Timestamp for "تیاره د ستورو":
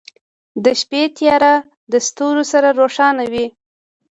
1.17-2.43